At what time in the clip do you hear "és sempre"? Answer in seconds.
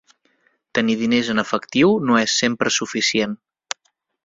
2.23-2.75